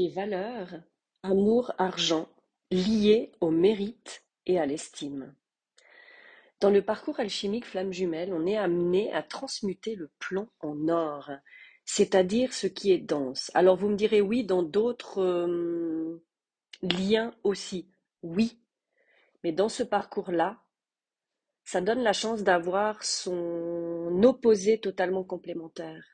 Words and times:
les 0.00 0.08
valeurs 0.08 0.80
amour-argent 1.22 2.26
liées 2.70 3.32
au 3.40 3.50
mérite 3.50 4.24
et 4.46 4.58
à 4.58 4.64
l'estime. 4.64 5.34
Dans 6.58 6.70
le 6.70 6.82
parcours 6.82 7.20
alchimique 7.20 7.66
flamme 7.66 7.92
jumelle, 7.92 8.32
on 8.32 8.46
est 8.46 8.56
amené 8.56 9.12
à 9.12 9.22
transmuter 9.22 9.96
le 9.96 10.10
plomb 10.18 10.48
en 10.60 10.88
or, 10.88 11.30
c'est-à-dire 11.84 12.54
ce 12.54 12.66
qui 12.66 12.92
est 12.92 12.98
dense. 12.98 13.50
Alors 13.52 13.76
vous 13.76 13.90
me 13.90 13.96
direz 13.96 14.22
oui, 14.22 14.42
dans 14.42 14.62
d'autres 14.62 15.20
euh, 15.20 16.24
liens 16.80 17.34
aussi, 17.44 17.90
oui. 18.22 18.58
Mais 19.44 19.52
dans 19.52 19.68
ce 19.68 19.82
parcours-là, 19.82 20.62
ça 21.64 21.82
donne 21.82 22.02
la 22.02 22.14
chance 22.14 22.42
d'avoir 22.42 23.04
son 23.04 24.22
opposé 24.22 24.80
totalement 24.80 25.24
complémentaire. 25.24 26.04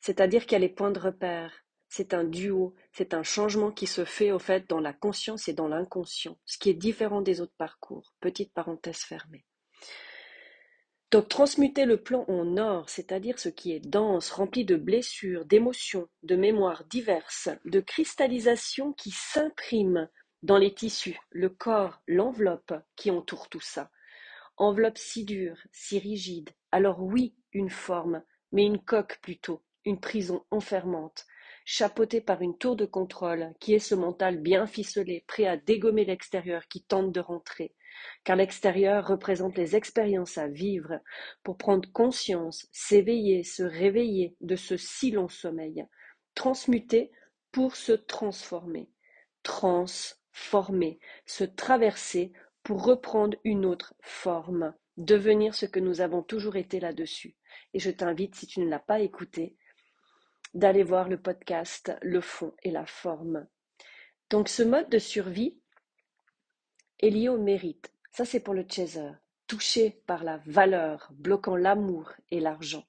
C'est-à-dire 0.00 0.42
qu'il 0.42 0.52
y 0.52 0.56
a 0.56 0.58
les 0.58 0.68
points 0.68 0.90
de 0.90 0.98
repère, 0.98 1.52
c'est 1.88 2.14
un 2.14 2.24
duo, 2.24 2.74
c'est 2.92 3.14
un 3.14 3.22
changement 3.22 3.70
qui 3.70 3.86
se 3.86 4.04
fait 4.04 4.30
au 4.30 4.38
fait 4.38 4.68
dans 4.68 4.80
la 4.80 4.92
conscience 4.92 5.48
et 5.48 5.52
dans 5.52 5.68
l'inconscient, 5.68 6.38
ce 6.44 6.58
qui 6.58 6.70
est 6.70 6.74
différent 6.74 7.22
des 7.22 7.40
autres 7.40 7.56
parcours. 7.56 8.14
Petite 8.20 8.52
parenthèse 8.52 8.98
fermée. 8.98 9.44
Donc 11.10 11.28
transmuter 11.28 11.86
le 11.86 12.02
plan 12.02 12.26
en 12.28 12.58
or, 12.58 12.90
c'est-à-dire 12.90 13.38
ce 13.38 13.48
qui 13.48 13.72
est 13.72 13.80
dense, 13.80 14.30
rempli 14.30 14.66
de 14.66 14.76
blessures, 14.76 15.46
d'émotions, 15.46 16.06
de 16.22 16.36
mémoires 16.36 16.84
diverses, 16.84 17.48
de 17.64 17.80
cristallisation 17.80 18.92
qui 18.92 19.10
s'impriment 19.10 20.10
dans 20.42 20.58
les 20.58 20.74
tissus, 20.74 21.18
le 21.30 21.48
corps, 21.48 22.02
l'enveloppe 22.06 22.74
qui 22.94 23.10
entoure 23.10 23.48
tout 23.48 23.60
ça. 23.60 23.90
Enveloppe 24.58 24.98
si 24.98 25.24
dure, 25.24 25.56
si 25.72 25.98
rigide. 25.98 26.50
Alors 26.72 27.02
oui, 27.02 27.34
une 27.52 27.70
forme, 27.70 28.22
mais 28.52 28.66
une 28.66 28.78
coque 28.82 29.18
plutôt, 29.22 29.62
une 29.86 30.00
prison 30.00 30.44
enfermante, 30.50 31.26
chapeauté 31.70 32.22
par 32.22 32.40
une 32.40 32.56
tour 32.56 32.76
de 32.76 32.86
contrôle 32.86 33.52
qui 33.60 33.74
est 33.74 33.78
ce 33.78 33.94
mental 33.94 34.38
bien 34.38 34.66
ficelé, 34.66 35.22
prêt 35.26 35.44
à 35.44 35.58
dégommer 35.58 36.06
l'extérieur 36.06 36.66
qui 36.66 36.82
tente 36.82 37.12
de 37.12 37.20
rentrer, 37.20 37.74
car 38.24 38.36
l'extérieur 38.36 39.06
représente 39.06 39.58
les 39.58 39.76
expériences 39.76 40.38
à 40.38 40.48
vivre 40.48 40.98
pour 41.42 41.58
prendre 41.58 41.86
conscience, 41.92 42.66
s'éveiller, 42.72 43.42
se 43.42 43.62
réveiller 43.62 44.34
de 44.40 44.56
ce 44.56 44.78
si 44.78 45.10
long 45.10 45.28
sommeil, 45.28 45.84
transmuter 46.34 47.10
pour 47.52 47.76
se 47.76 47.92
transformer, 47.92 48.88
transformer, 49.42 50.98
se 51.26 51.44
traverser 51.44 52.32
pour 52.62 52.82
reprendre 52.82 53.36
une 53.44 53.66
autre 53.66 53.92
forme, 54.00 54.72
devenir 54.96 55.54
ce 55.54 55.66
que 55.66 55.80
nous 55.80 56.00
avons 56.00 56.22
toujours 56.22 56.56
été 56.56 56.80
là-dessus. 56.80 57.36
Et 57.74 57.78
je 57.78 57.90
t'invite, 57.90 58.36
si 58.36 58.46
tu 58.46 58.60
ne 58.60 58.70
l'as 58.70 58.78
pas 58.78 59.00
écouté, 59.00 59.57
d'aller 60.54 60.82
voir 60.82 61.08
le 61.08 61.20
podcast 61.20 61.96
Le 62.02 62.20
fond 62.20 62.54
et 62.62 62.70
la 62.70 62.86
forme. 62.86 63.46
Donc 64.30 64.48
ce 64.48 64.62
mode 64.62 64.88
de 64.90 64.98
survie 64.98 65.58
est 67.00 67.10
lié 67.10 67.28
au 67.28 67.38
mérite. 67.38 67.92
Ça 68.12 68.24
c'est 68.24 68.40
pour 68.40 68.54
le 68.54 68.66
chaser, 68.68 69.10
touché 69.46 70.02
par 70.06 70.24
la 70.24 70.40
valeur, 70.46 71.08
bloquant 71.12 71.56
l'amour 71.56 72.12
et 72.30 72.40
l'argent. 72.40 72.84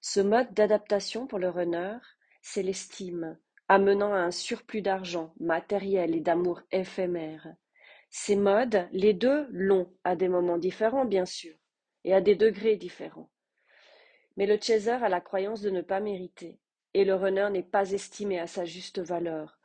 Ce 0.00 0.20
mode 0.20 0.52
d'adaptation 0.52 1.26
pour 1.26 1.38
le 1.38 1.48
runner, 1.48 1.96
c'est 2.42 2.62
l'estime, 2.62 3.38
amenant 3.68 4.12
à 4.12 4.18
un 4.18 4.30
surplus 4.30 4.82
d'argent, 4.82 5.32
matériel 5.40 6.14
et 6.14 6.20
d'amour 6.20 6.60
éphémère. 6.72 7.54
Ces 8.10 8.36
modes, 8.36 8.86
les 8.92 9.14
deux 9.14 9.46
l'ont 9.50 9.92
à 10.04 10.14
des 10.14 10.28
moments 10.28 10.58
différents 10.58 11.06
bien 11.06 11.24
sûr, 11.24 11.54
et 12.04 12.12
à 12.12 12.20
des 12.20 12.36
degrés 12.36 12.76
différents. 12.76 13.30
Mais 14.36 14.46
le 14.46 14.58
chaser 14.60 14.90
a 14.90 15.08
la 15.08 15.20
croyance 15.20 15.60
de 15.60 15.70
ne 15.70 15.80
pas 15.80 16.00
mériter, 16.00 16.58
et 16.92 17.04
le 17.04 17.14
runner 17.14 17.48
n'est 17.50 17.62
pas 17.62 17.92
estimé 17.92 18.38
à 18.38 18.46
sa 18.46 18.64
juste 18.64 18.98
valeur. 18.98 19.58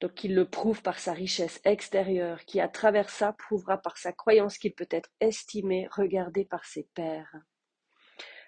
Donc 0.00 0.24
il 0.24 0.34
le 0.34 0.48
prouve 0.48 0.82
par 0.82 0.98
sa 0.98 1.12
richesse 1.12 1.60
extérieure, 1.64 2.44
qui 2.44 2.60
à 2.60 2.68
travers 2.68 3.08
ça 3.08 3.32
prouvera 3.32 3.78
par 3.78 3.98
sa 3.98 4.12
croyance 4.12 4.58
qu'il 4.58 4.74
peut 4.74 4.88
être 4.90 5.10
estimé, 5.20 5.88
regardé 5.92 6.44
par 6.44 6.64
ses 6.64 6.88
pairs. 6.94 7.36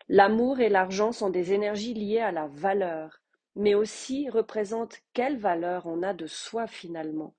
L'amour 0.09 0.61
et 0.61 0.69
l'argent 0.69 1.13
sont 1.13 1.31
des 1.31 1.53
énergies 1.53 1.95
liées 1.95 2.21
à 2.21 2.33
la 2.33 2.49
valeur, 2.49 3.21
mais 3.55 3.75
aussi 3.75 4.29
représentent 4.29 4.99
quelle 5.13 5.39
valeur 5.39 5.87
on 5.87 6.03
a 6.03 6.13
de 6.13 6.27
soi 6.27 6.67
finalement. 6.67 7.35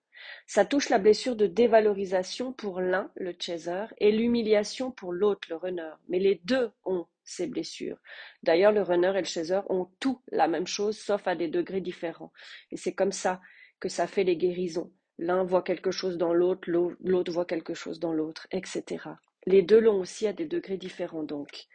Ça 0.47 0.65
touche 0.65 0.89
la 0.89 0.97
blessure 0.97 1.35
de 1.35 1.45
dévalorisation 1.45 2.53
pour 2.53 2.79
l'un, 2.79 3.11
le 3.15 3.35
chaser, 3.37 3.85
et 3.97 4.11
l'humiliation 4.11 4.91
pour 4.91 5.11
l'autre, 5.11 5.47
le 5.49 5.57
runner. 5.57 5.91
Mais 6.07 6.19
les 6.19 6.41
deux 6.45 6.71
ont 6.85 7.05
ces 7.25 7.47
blessures. 7.47 7.97
D'ailleurs, 8.43 8.71
le 8.71 8.81
runner 8.81 9.11
et 9.15 9.19
le 9.19 9.25
chaser 9.25 9.59
ont 9.69 9.89
tout 9.99 10.21
la 10.31 10.47
même 10.47 10.67
chose, 10.67 10.97
sauf 10.97 11.27
à 11.27 11.35
des 11.35 11.47
degrés 11.47 11.81
différents. 11.81 12.31
Et 12.71 12.77
c'est 12.77 12.93
comme 12.93 13.11
ça 13.11 13.41
que 13.79 13.89
ça 13.89 14.07
fait 14.07 14.23
les 14.23 14.37
guérisons. 14.37 14.91
L'un 15.17 15.43
voit 15.43 15.63
quelque 15.63 15.91
chose 15.91 16.17
dans 16.17 16.33
l'autre, 16.33 16.69
l'autre 16.69 17.31
voit 17.31 17.45
quelque 17.45 17.73
chose 17.73 17.99
dans 17.99 18.13
l'autre, 18.13 18.47
etc. 18.51 19.09
Les 19.45 19.61
deux 19.61 19.79
l'ont 19.79 19.99
aussi 19.99 20.27
à 20.27 20.33
des 20.33 20.45
degrés 20.45 20.77
différents 20.77 21.23
donc. 21.23 21.67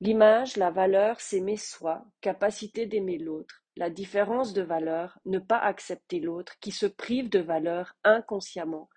L'image, 0.00 0.56
la 0.56 0.70
valeur, 0.70 1.20
s'aimer 1.20 1.56
soi, 1.56 2.04
capacité 2.22 2.86
d'aimer 2.86 3.18
l'autre, 3.18 3.62
la 3.76 3.90
différence 3.90 4.54
de 4.54 4.62
valeur, 4.62 5.18
ne 5.26 5.38
pas 5.38 5.58
accepter 5.58 6.20
l'autre, 6.20 6.58
qui 6.60 6.72
se 6.72 6.86
prive 6.86 7.28
de 7.28 7.38
valeur 7.38 7.94
inconsciemment, 8.02 8.88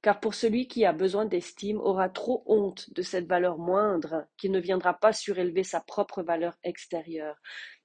car 0.00 0.20
pour 0.20 0.34
celui 0.34 0.68
qui 0.68 0.84
a 0.84 0.92
besoin 0.92 1.24
d'estime 1.24 1.80
aura 1.80 2.08
trop 2.08 2.42
honte 2.46 2.92
de 2.92 3.02
cette 3.02 3.26
valeur 3.26 3.58
moindre 3.58 4.26
qui 4.36 4.48
ne 4.48 4.60
viendra 4.60 4.94
pas 4.94 5.12
surélever 5.12 5.64
sa 5.64 5.80
propre 5.80 6.22
valeur 6.22 6.56
extérieure. 6.62 7.36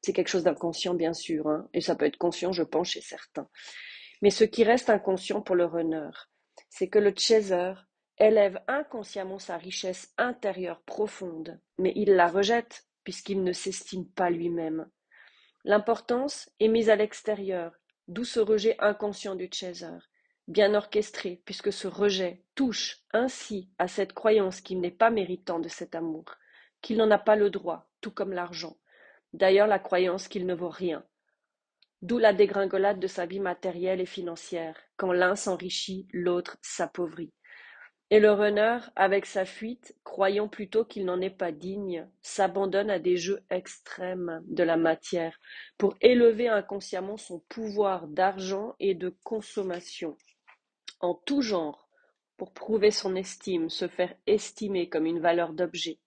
C'est 0.01 0.13
quelque 0.13 0.27
chose 0.27 0.43
d'inconscient, 0.43 0.93
bien 0.93 1.13
sûr, 1.13 1.47
hein, 1.47 1.67
et 1.73 1.81
ça 1.81 1.95
peut 1.95 2.05
être 2.05 2.17
conscient, 2.17 2.51
je 2.51 2.63
pense, 2.63 2.89
chez 2.89 3.01
certains. 3.01 3.49
Mais 4.21 4.29
ce 4.29 4.43
qui 4.43 4.63
reste 4.63 4.89
inconscient 4.89 5.41
pour 5.41 5.55
le 5.55 5.65
runner, 5.65 6.11
c'est 6.69 6.87
que 6.87 6.99
le 6.99 7.13
chaser 7.17 7.73
élève 8.19 8.61
inconsciemment 8.67 9.39
sa 9.39 9.57
richesse 9.57 10.13
intérieure 10.17 10.81
profonde, 10.83 11.59
mais 11.79 11.93
il 11.95 12.13
la 12.13 12.27
rejette 12.27 12.85
puisqu'il 13.03 13.43
ne 13.43 13.51
s'estime 13.51 14.07
pas 14.07 14.29
lui-même. 14.29 14.89
L'importance 15.65 16.49
est 16.59 16.67
mise 16.67 16.89
à 16.89 16.95
l'extérieur, 16.95 17.73
d'où 18.07 18.23
ce 18.23 18.39
rejet 18.39 18.75
inconscient 18.79 19.35
du 19.35 19.49
chaser 19.51 19.97
bien 20.47 20.73
orchestré, 20.73 21.41
puisque 21.45 21.71
ce 21.71 21.87
rejet 21.87 22.41
touche 22.55 22.99
ainsi 23.13 23.69
à 23.77 23.87
cette 23.87 24.13
croyance 24.13 24.61
qu'il 24.61 24.81
n'est 24.81 24.91
pas 24.91 25.09
méritant 25.09 25.59
de 25.59 25.69
cet 25.69 25.95
amour, 25.95 26.25
qu'il 26.81 26.97
n'en 26.97 27.11
a 27.11 27.17
pas 27.17 27.35
le 27.35 27.49
droit, 27.49 27.89
tout 28.01 28.11
comme 28.11 28.33
l'argent. 28.33 28.77
D'ailleurs, 29.31 29.67
la 29.67 29.79
croyance 29.79 30.27
qu'il 30.27 30.45
ne 30.45 30.53
vaut 30.53 30.69
rien. 30.69 31.03
D'où 32.01 32.17
la 32.17 32.33
dégringolade 32.33 32.99
de 32.99 33.07
sa 33.07 33.25
vie 33.25 33.39
matérielle 33.39 34.01
et 34.01 34.05
financière. 34.05 34.77
Quand 34.97 35.13
l'un 35.13 35.35
s'enrichit, 35.35 36.07
l'autre 36.11 36.57
s'appauvrit. 36.61 37.33
Et 38.09 38.19
le 38.19 38.31
runner, 38.31 38.77
avec 38.95 39.25
sa 39.25 39.45
fuite, 39.45 39.95
croyant 40.03 40.47
plutôt 40.47 40.85
qu'il 40.85 41.05
n'en 41.05 41.21
est 41.21 41.31
pas 41.31 41.51
digne, 41.51 42.07
s'abandonne 42.21 42.91
à 42.91 42.99
des 42.99 43.17
jeux 43.17 43.43
extrêmes 43.49 44.43
de 44.45 44.61
la 44.63 44.77
matière 44.77 45.39
pour 45.77 45.95
élever 46.01 46.49
inconsciemment 46.49 47.17
son 47.17 47.39
pouvoir 47.49 48.07
d'argent 48.07 48.75
et 48.79 48.93
de 48.93 49.15
consommation 49.23 50.15
en 51.03 51.13
tout 51.13 51.41
genre, 51.41 51.89
pour 52.37 52.53
prouver 52.53 52.89
son 52.89 53.15
estime, 53.15 53.69
se 53.69 53.87
faire 53.87 54.15
estimer 54.25 54.89
comme 54.89 55.05
une 55.05 55.19
valeur 55.19 55.53
d'objet. 55.53 55.99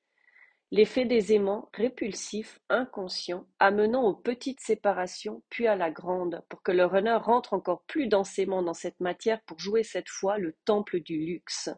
L'effet 0.72 1.04
des 1.04 1.32
aimants 1.32 1.68
répulsifs, 1.74 2.58
inconscients, 2.68 3.46
amenant 3.60 4.04
aux 4.04 4.14
petites 4.14 4.60
séparations, 4.60 5.42
puis 5.48 5.68
à 5.68 5.76
la 5.76 5.90
grande, 5.90 6.42
pour 6.48 6.62
que 6.62 6.72
le 6.72 6.84
runner 6.84 7.18
rentre 7.20 7.52
encore 7.52 7.82
plus 7.82 8.08
densément 8.08 8.62
dans 8.62 8.74
cette 8.74 8.98
matière 8.98 9.40
pour 9.42 9.60
jouer 9.60 9.84
cette 9.84 10.08
fois 10.08 10.38
le 10.38 10.56
temple 10.64 11.00
du 11.00 11.18
luxe. 11.18 11.68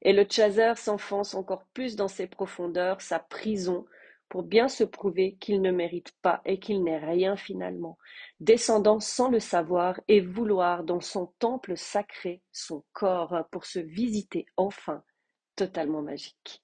Et 0.00 0.12
le 0.12 0.24
chaser 0.28 0.72
s'enfonce 0.76 1.34
encore 1.34 1.66
plus 1.74 1.96
dans 1.96 2.08
ses 2.08 2.26
profondeurs, 2.26 3.00
sa 3.02 3.18
prison, 3.18 3.84
pour 4.28 4.42
bien 4.42 4.68
se 4.68 4.84
prouver 4.84 5.36
qu'il 5.40 5.62
ne 5.62 5.70
mérite 5.70 6.12
pas 6.22 6.42
et 6.44 6.58
qu'il 6.58 6.82
n'est 6.82 6.98
rien 6.98 7.36
finalement, 7.36 7.98
descendant 8.40 9.00
sans 9.00 9.30
le 9.30 9.40
savoir 9.40 10.00
et 10.08 10.20
vouloir 10.20 10.84
dans 10.84 11.00
son 11.00 11.32
temple 11.38 11.76
sacré 11.76 12.42
son 12.52 12.84
corps 12.92 13.46
pour 13.50 13.64
se 13.66 13.78
visiter 13.78 14.46
enfin, 14.56 15.02
totalement 15.54 16.02
magique. 16.02 16.62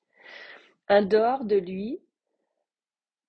Un 0.89 1.03
dehors 1.03 1.45
de 1.45 1.57
lui, 1.57 2.01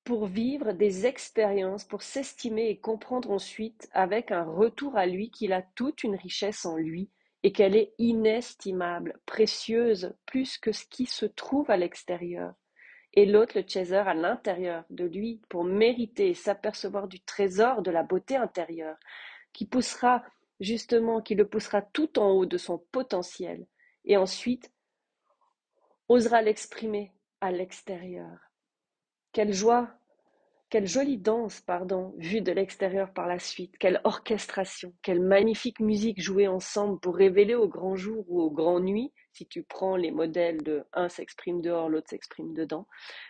pour 0.04 0.26
vivre 0.26 0.74
des 0.74 1.06
expériences, 1.06 1.86
pour 1.86 2.02
s'estimer 2.02 2.70
et 2.70 2.80
comprendre 2.80 3.32
ensuite 3.32 3.90
avec 3.94 4.32
un 4.32 4.44
retour 4.44 4.98
à 4.98 5.06
lui 5.06 5.32
qu'il 5.32 5.54
a 5.54 5.62
toute 5.62 6.04
une 6.04 6.16
richesse 6.16 6.66
en 6.66 6.76
lui 6.76 7.10
et 7.44 7.52
qu'elle 7.52 7.76
est 7.76 7.94
inestimable, 8.00 9.20
précieuse, 9.26 10.14
plus 10.26 10.58
que 10.58 10.72
ce 10.72 10.86
qui 10.86 11.06
se 11.06 11.26
trouve 11.26 11.70
à 11.70 11.78
l'extérieur 11.78 12.54
et 13.14 13.26
l'autre 13.26 13.58
le 13.58 13.66
chaser 13.68 13.96
à 13.96 14.14
l'intérieur 14.14 14.84
de 14.90 15.06
lui 15.06 15.42
pour 15.50 15.64
mériter 15.64 16.30
et 16.30 16.34
s'apercevoir 16.34 17.08
du 17.08 17.20
trésor 17.20 17.82
de 17.82 17.92
la 17.92 18.04
beauté 18.04 18.36
intérieure 18.36 18.98
qui 19.54 19.66
poussera 19.66 20.24
justement, 20.60 21.22
qui 21.22 21.36
le 21.36 21.48
poussera 21.48 21.82
tout 21.82 22.18
en 22.20 22.32
haut 22.32 22.46
de 22.46 22.58
son 22.58 22.80
potentiel 22.92 23.68
et 24.06 24.18
ensuite 24.18 24.72
osera 26.10 26.42
l'exprimer 26.42 27.14
à 27.42 27.52
l'extérieur. 27.52 28.40
Quelle 29.32 29.54
joie, 29.54 29.90
Quelle 30.74 30.88
jolie 30.88 31.20
danse, 31.20 31.62
pardon, 31.62 32.16
vue 32.18 32.42
de 32.42 32.52
l'extérieur 32.52 33.14
par 33.14 33.28
la 33.28 33.38
suite. 33.38 33.78
Quelle 33.78 34.02
orchestration, 34.06 34.92
quelle 35.04 35.22
magnifique 35.22 35.80
musique 35.80 36.20
jouée 36.20 36.48
ensemble 36.48 37.00
pour 37.00 37.16
révéler 37.16 37.54
au 37.54 37.68
grand 37.68 37.96
jour 37.96 38.26
ou 38.28 38.42
aux 38.42 38.50
grand 38.50 38.80
nuit, 38.80 39.14
si 39.34 39.46
tu 39.46 39.62
prends 39.62 39.96
les 39.96 40.10
modèles 40.10 40.64
de 40.64 40.84
un 40.94 41.10
s'exprime 41.10 41.62
dehors, 41.62 41.90
l'autre 41.90 42.10
s'exprime 42.10 42.56
dedans, 42.56 42.88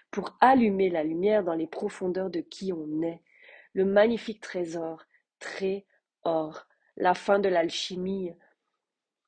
pour 0.09 0.37
allumer 0.39 0.89
la 0.89 1.03
lumière 1.03 1.43
dans 1.43 1.53
les 1.53 1.67
profondeurs 1.67 2.29
de 2.29 2.39
qui 2.39 2.71
on 2.71 3.01
est. 3.01 3.21
Le 3.73 3.83
magnifique 3.83 4.39
trésor, 4.39 5.03
très 5.39 5.85
or, 6.23 6.65
la 6.95 7.13
fin 7.13 7.39
de 7.39 7.49
l'alchimie, 7.49 8.31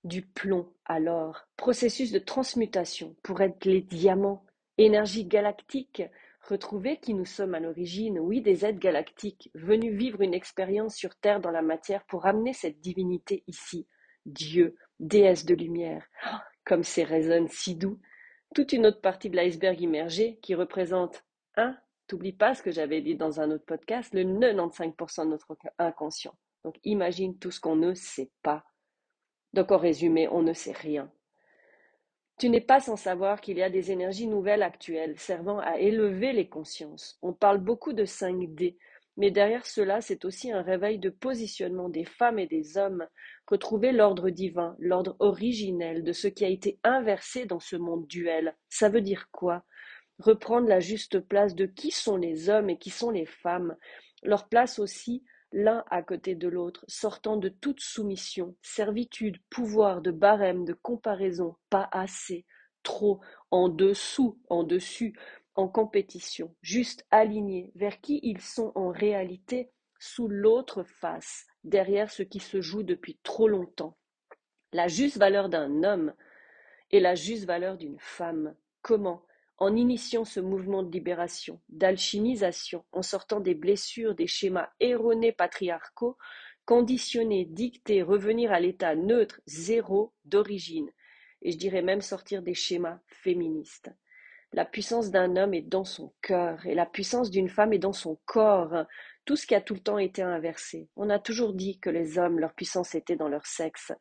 du 0.05 0.21
plomb 0.21 0.71
à 0.85 1.01
l'or, 1.01 1.49
processus 1.57 2.13
de 2.13 2.19
transmutation 2.19 3.13
pour 3.23 3.41
être 3.41 3.65
les 3.65 3.81
diamants, 3.81 4.45
énergie 4.77 5.25
galactique 5.25 6.03
Retrouver 6.47 6.97
qui 6.97 7.15
nous 7.15 7.25
sommes 7.25 7.55
à 7.55 7.59
l'origine, 7.59 8.19
oui, 8.19 8.39
des 8.39 8.65
êtres 8.65 8.77
galactiques, 8.77 9.49
venus 9.55 9.95
vivre 9.95 10.21
une 10.21 10.35
expérience 10.35 10.95
sur 10.95 11.15
Terre 11.15 11.39
dans 11.39 11.49
la 11.49 11.63
matière 11.63 12.05
pour 12.05 12.27
amener 12.27 12.53
cette 12.53 12.79
divinité 12.79 13.43
ici, 13.47 13.87
Dieu, 14.27 14.75
déesse 14.99 15.45
de 15.45 15.55
lumière. 15.55 16.05
Oh, 16.27 16.37
comme 16.63 16.83
c'est 16.83 17.03
résonne 17.03 17.47
si 17.47 17.75
doux. 17.75 17.99
Toute 18.53 18.73
une 18.73 18.85
autre 18.85 19.01
partie 19.01 19.31
de 19.31 19.35
l'iceberg 19.35 19.81
immergé 19.81 20.37
qui 20.43 20.53
représente, 20.53 21.23
hein, 21.57 21.75
t'oublies 22.05 22.31
pas 22.31 22.53
ce 22.53 22.61
que 22.61 22.71
j'avais 22.71 23.01
dit 23.01 23.15
dans 23.15 23.41
un 23.41 23.49
autre 23.49 23.65
podcast, 23.65 24.13
le 24.13 24.23
95% 24.23 25.25
de 25.25 25.29
notre 25.29 25.57
inconscient. 25.79 26.35
Donc 26.63 26.75
imagine 26.83 27.39
tout 27.39 27.49
ce 27.49 27.59
qu'on 27.59 27.75
ne 27.75 27.95
sait 27.95 28.29
pas. 28.43 28.63
Donc 29.53 29.71
en 29.71 29.77
résumé, 29.77 30.27
on 30.27 30.43
ne 30.43 30.53
sait 30.53 30.73
rien. 30.73 31.11
Tu 32.37 32.49
n'es 32.49 32.61
pas 32.61 32.81
sans 32.81 32.97
savoir 32.97 33.39
qu'il 33.39 33.57
y 33.57 33.63
a 33.63 33.69
des 33.69 33.91
énergies 33.91 34.27
nouvelles 34.27 34.63
actuelles 34.63 35.17
servant 35.17 35.59
à 35.59 35.77
élever 35.77 36.33
les 36.33 36.49
consciences. 36.49 37.17
On 37.21 37.31
parle 37.31 37.59
beaucoup 37.59 37.93
de 37.93 38.03
5D, 38.03 38.75
mais 39.15 39.31
derrière 39.31 39.65
cela, 39.65 40.01
c'est 40.01 40.25
aussi 40.25 40.51
un 40.51 40.61
réveil 40.61 40.99
de 40.99 41.09
positionnement 41.09 41.87
des 41.87 42.03
femmes 42.03 42.37
et 42.37 42.47
des 42.47 42.77
hommes, 42.77 43.07
retrouver 43.47 43.93
l'ordre 43.93 44.29
divin, 44.29 44.75
l'ordre 44.79 45.15
originel 45.19 46.03
de 46.03 46.11
ce 46.11 46.27
qui 46.27 46.43
a 46.43 46.49
été 46.49 46.77
inversé 46.83 47.45
dans 47.45 47.61
ce 47.61 47.77
monde 47.77 48.05
duel. 48.07 48.57
Ça 48.67 48.89
veut 48.89 49.01
dire 49.01 49.29
quoi? 49.31 49.63
Reprendre 50.19 50.67
la 50.67 50.81
juste 50.81 51.21
place 51.21 51.55
de 51.55 51.65
qui 51.65 51.91
sont 51.91 52.17
les 52.17 52.49
hommes 52.49 52.69
et 52.69 52.77
qui 52.77 52.89
sont 52.89 53.11
les 53.11 53.25
femmes, 53.25 53.77
leur 54.23 54.49
place 54.49 54.77
aussi 54.79 55.23
l'un 55.55 55.85
à 55.89 56.03
côté 56.03 56.35
de 56.35 56.49
l'autre, 56.49 56.83
sortant 56.89 57.37
de 57.37 57.47
toute 57.47 57.79
soumission, 57.79 58.57
servitude, 58.61 59.37
pouvoir, 59.49 60.01
de 60.01 60.11
barème, 60.11 60.65
de 60.65 60.73
comparaison, 60.73 61.55
pas 61.69 61.87
assez, 61.93 62.45
trop, 62.83 63.21
en 63.51 63.69
dessous, 63.69 64.37
en 64.49 64.63
dessus, 64.63 65.17
en 65.55 65.69
compétition, 65.69 66.53
juste 66.61 67.05
alignés 67.09 67.71
vers 67.75 68.01
qui 68.01 68.19
ils 68.21 68.41
sont 68.41 68.73
en 68.75 68.89
réalité, 68.89 69.71
sous 69.97 70.27
l'autre 70.27 70.83
face, 70.83 71.45
derrière 71.63 72.11
ce 72.11 72.21
qui 72.21 72.41
se 72.41 72.59
joue 72.59 72.83
depuis 72.83 73.17
trop 73.23 73.47
longtemps. 73.47 73.97
La 74.73 74.89
juste 74.89 75.17
valeur 75.17 75.47
d'un 75.47 75.85
homme 75.85 76.13
et 76.91 76.99
la 76.99 77.15
juste 77.15 77.45
valeur 77.45 77.77
d'une 77.77 77.97
femme. 77.97 78.55
Comment? 78.81 79.25
En 79.57 79.75
initiant 79.75 80.25
ce 80.25 80.39
mouvement 80.39 80.83
de 80.83 80.91
libération, 80.91 81.61
d'alchimisation, 81.69 82.83
en 82.91 83.01
sortant 83.01 83.39
des 83.39 83.55
blessures, 83.55 84.15
des 84.15 84.27
schémas 84.27 84.69
erronés 84.79 85.31
patriarcaux, 85.31 86.17
conditionnés, 86.65 87.45
dictés, 87.45 88.01
revenir 88.01 88.51
à 88.51 88.59
l'état 88.59 88.95
neutre, 88.95 89.39
zéro, 89.45 90.13
d'origine, 90.25 90.91
et 91.41 91.51
je 91.51 91.57
dirais 91.57 91.83
même 91.83 92.01
sortir 92.01 92.41
des 92.41 92.55
schémas 92.55 92.99
féministes. 93.07 93.91
La 94.51 94.65
puissance 94.65 95.11
d'un 95.11 95.35
homme 95.35 95.53
est 95.53 95.61
dans 95.61 95.83
son 95.83 96.13
cœur 96.21 96.65
et 96.65 96.75
la 96.75 96.85
puissance 96.85 97.29
d'une 97.29 97.49
femme 97.49 97.73
est 97.73 97.79
dans 97.79 97.93
son 97.93 98.17
corps. 98.25 98.85
Tout 99.25 99.35
ce 99.35 99.45
qui 99.45 99.53
a 99.53 99.59
tout 99.59 99.73
le 99.73 99.81
temps 99.81 99.97
été 99.97 100.21
inversé. 100.21 100.87
On 100.95 101.09
a 101.09 101.19
toujours 101.19 101.53
dit 101.53 101.79
que 101.79 101.89
les 101.89 102.17
hommes, 102.17 102.39
leur 102.39 102.53
puissance 102.53 102.95
était 102.95 103.17
dans 103.17 103.27
leur 103.27 103.45
sexe, 103.45 103.91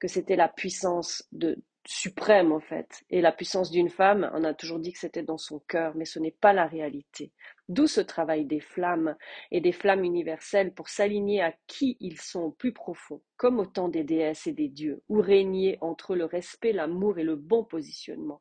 que 0.00 0.08
c'était 0.08 0.34
la 0.34 0.48
puissance 0.48 1.22
de, 1.30 1.62
suprême 1.86 2.52
en 2.52 2.60
fait. 2.60 3.04
Et 3.10 3.20
la 3.20 3.32
puissance 3.32 3.70
d'une 3.70 3.88
femme, 3.88 4.30
on 4.34 4.44
a 4.44 4.54
toujours 4.54 4.78
dit 4.78 4.92
que 4.92 4.98
c'était 4.98 5.22
dans 5.22 5.38
son 5.38 5.58
cœur, 5.60 5.94
mais 5.96 6.04
ce 6.04 6.18
n'est 6.18 6.30
pas 6.30 6.52
la 6.52 6.66
réalité. 6.66 7.32
D'où 7.68 7.86
ce 7.86 8.00
travail 8.00 8.44
des 8.44 8.60
flammes 8.60 9.16
et 9.50 9.60
des 9.60 9.72
flammes 9.72 10.04
universelles 10.04 10.74
pour 10.74 10.88
s'aligner 10.88 11.42
à 11.42 11.54
qui 11.66 11.96
ils 12.00 12.20
sont 12.20 12.42
au 12.42 12.50
plus 12.50 12.72
profond, 12.72 13.22
comme 13.36 13.58
autant 13.58 13.88
des 13.88 14.04
déesses 14.04 14.46
et 14.46 14.52
des 14.52 14.68
dieux, 14.68 15.02
où 15.08 15.20
régner 15.20 15.78
entre 15.80 16.14
le 16.14 16.24
respect, 16.24 16.72
l'amour 16.72 17.18
et 17.18 17.24
le 17.24 17.36
bon 17.36 17.64
positionnement. 17.64 18.40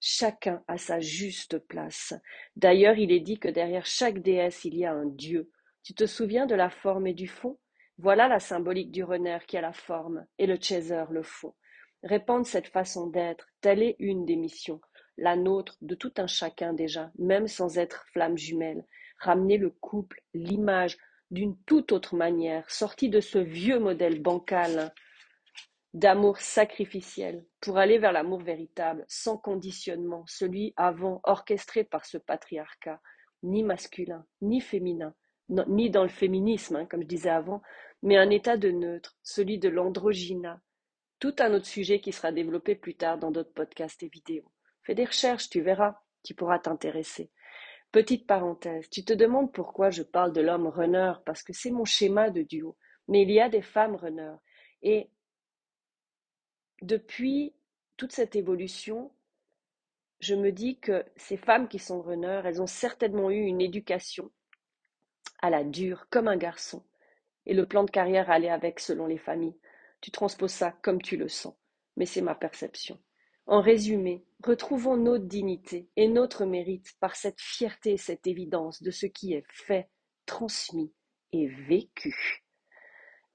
Chacun 0.00 0.62
a 0.66 0.78
sa 0.78 1.00
juste 1.00 1.58
place. 1.58 2.14
D'ailleurs, 2.56 2.96
il 2.96 3.12
est 3.12 3.20
dit 3.20 3.38
que 3.38 3.48
derrière 3.48 3.84
chaque 3.84 4.20
déesse, 4.20 4.64
il 4.64 4.76
y 4.76 4.86
a 4.86 4.92
un 4.92 5.06
dieu. 5.06 5.50
Tu 5.82 5.94
te 5.94 6.06
souviens 6.06 6.46
de 6.46 6.54
la 6.54 6.70
forme 6.70 7.06
et 7.06 7.14
du 7.14 7.26
fond? 7.26 7.58
Voilà 7.98 8.28
la 8.28 8.40
symbolique 8.40 8.90
du 8.90 9.04
renard 9.04 9.44
qui 9.44 9.58
a 9.58 9.60
la 9.60 9.74
forme 9.74 10.24
et 10.38 10.46
le 10.46 10.58
chaser 10.58 11.04
le 11.10 11.22
fond. 11.22 11.54
Répandre 12.02 12.46
cette 12.46 12.68
façon 12.68 13.08
d'être, 13.08 13.48
telle 13.60 13.82
est 13.82 13.96
une 13.98 14.24
des 14.24 14.36
missions, 14.36 14.80
la 15.18 15.36
nôtre 15.36 15.76
de 15.82 15.94
tout 15.94 16.12
un 16.16 16.26
chacun 16.26 16.72
déjà, 16.72 17.12
même 17.18 17.46
sans 17.46 17.78
être 17.78 18.06
flamme 18.12 18.38
jumelle. 18.38 18.86
Ramener 19.18 19.58
le 19.58 19.68
couple, 19.68 20.22
l'image, 20.32 20.96
d'une 21.30 21.56
toute 21.66 21.92
autre 21.92 22.16
manière, 22.16 22.68
sortie 22.70 23.10
de 23.10 23.20
ce 23.20 23.38
vieux 23.38 23.78
modèle 23.78 24.20
bancal 24.22 24.92
d'amour 25.92 26.38
sacrificiel, 26.38 27.44
pour 27.60 27.76
aller 27.76 27.98
vers 27.98 28.12
l'amour 28.12 28.40
véritable, 28.40 29.04
sans 29.08 29.36
conditionnement, 29.36 30.24
celui 30.26 30.72
avant 30.76 31.20
orchestré 31.24 31.84
par 31.84 32.06
ce 32.06 32.16
patriarcat, 32.16 33.00
ni 33.42 33.62
masculin, 33.62 34.24
ni 34.40 34.60
féminin, 34.60 35.14
ni 35.48 35.90
dans 35.90 36.04
le 36.04 36.08
féminisme, 36.08 36.76
hein, 36.76 36.86
comme 36.86 37.02
je 37.02 37.08
disais 37.08 37.30
avant, 37.30 37.60
mais 38.02 38.16
un 38.16 38.30
état 38.30 38.56
de 38.56 38.70
neutre, 38.70 39.18
celui 39.22 39.58
de 39.58 39.68
l'androgyna, 39.68 40.60
tout 41.20 41.36
un 41.38 41.52
autre 41.52 41.66
sujet 41.66 42.00
qui 42.00 42.12
sera 42.12 42.32
développé 42.32 42.74
plus 42.74 42.96
tard 42.96 43.18
dans 43.18 43.30
d'autres 43.30 43.52
podcasts 43.52 44.02
et 44.02 44.08
vidéos. 44.08 44.50
Fais 44.82 44.94
des 44.94 45.04
recherches, 45.04 45.50
tu 45.50 45.60
verras, 45.60 46.00
qui 46.22 46.34
pourra 46.34 46.58
t'intéresser. 46.58 47.30
Petite 47.92 48.26
parenthèse, 48.26 48.88
tu 48.88 49.04
te 49.04 49.12
demandes 49.12 49.52
pourquoi 49.52 49.90
je 49.90 50.02
parle 50.02 50.32
de 50.32 50.40
l'homme 50.40 50.66
runner, 50.66 51.12
parce 51.26 51.42
que 51.42 51.52
c'est 51.52 51.70
mon 51.70 51.84
schéma 51.84 52.30
de 52.30 52.42
duo. 52.42 52.76
Mais 53.06 53.22
il 53.22 53.30
y 53.30 53.40
a 53.40 53.48
des 53.48 53.62
femmes 53.62 53.96
runner. 53.96 54.34
Et 54.82 55.10
depuis 56.80 57.54
toute 57.96 58.12
cette 58.12 58.34
évolution, 58.34 59.12
je 60.20 60.34
me 60.34 60.52
dis 60.52 60.78
que 60.78 61.04
ces 61.16 61.36
femmes 61.36 61.68
qui 61.68 61.78
sont 61.78 62.00
runner, 62.00 62.40
elles 62.44 62.62
ont 62.62 62.66
certainement 62.66 63.30
eu 63.30 63.40
une 63.40 63.60
éducation 63.60 64.30
à 65.42 65.50
la 65.50 65.64
dure, 65.64 66.06
comme 66.10 66.28
un 66.28 66.36
garçon. 66.36 66.82
Et 67.44 67.54
le 67.54 67.66
plan 67.66 67.84
de 67.84 67.90
carrière 67.90 68.30
allait 68.30 68.50
avec 68.50 68.80
selon 68.80 69.06
les 69.06 69.18
familles. 69.18 69.58
Tu 70.00 70.10
transposes 70.10 70.52
ça 70.52 70.72
comme 70.82 71.02
tu 71.02 71.16
le 71.16 71.28
sens, 71.28 71.54
mais 71.96 72.06
c'est 72.06 72.22
ma 72.22 72.34
perception. 72.34 72.98
En 73.46 73.60
résumé, 73.60 74.24
retrouvons 74.44 74.96
notre 74.96 75.24
dignité 75.24 75.88
et 75.96 76.08
notre 76.08 76.44
mérite 76.44 76.94
par 77.00 77.16
cette 77.16 77.40
fierté 77.40 77.92
et 77.92 77.96
cette 77.96 78.26
évidence 78.26 78.82
de 78.82 78.90
ce 78.90 79.06
qui 79.06 79.34
est 79.34 79.44
fait, 79.52 79.88
transmis 80.26 80.92
et 81.32 81.48
vécu. 81.48 82.44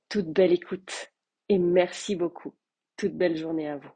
Toute 0.09 0.31
belle 0.31 0.53
écoute 0.53 1.11
et 1.49 1.59
merci 1.59 2.15
beaucoup. 2.15 2.53
Toute 2.97 3.13
belle 3.13 3.35
journée 3.35 3.67
à 3.67 3.77
vous. 3.77 3.91